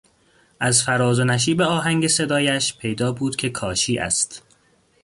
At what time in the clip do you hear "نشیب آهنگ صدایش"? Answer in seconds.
1.23-2.77